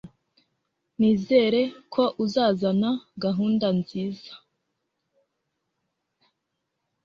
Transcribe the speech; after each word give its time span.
Nizere 0.99 1.61
ko 1.93 2.03
uzazana 2.25 2.89
gahunda 3.23 3.67
nziza. 3.79 4.31